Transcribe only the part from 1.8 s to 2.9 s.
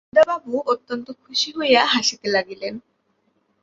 হাসিতে লাগিলেন।